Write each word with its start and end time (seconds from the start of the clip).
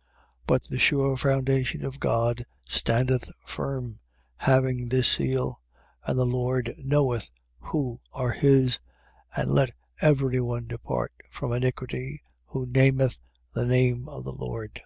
2:19. 0.00 0.06
But 0.46 0.62
the 0.62 0.78
sure 0.78 1.16
foundation 1.18 1.84
of 1.84 2.00
God 2.00 2.46
standeth 2.64 3.30
firm, 3.44 4.00
having 4.38 4.88
this 4.88 5.06
seal: 5.06 5.60
the 6.06 6.24
Lord 6.24 6.72
knoweth 6.78 7.30
who 7.58 8.00
are 8.14 8.30
his; 8.32 8.80
and 9.36 9.50
let 9.50 9.72
every 10.00 10.40
one 10.40 10.66
depart 10.66 11.12
from 11.30 11.52
iniquity 11.52 12.22
who 12.46 12.64
nameth 12.64 13.18
the 13.54 13.66
name 13.66 14.08
of 14.08 14.24
the 14.24 14.32
Lord. 14.32 14.80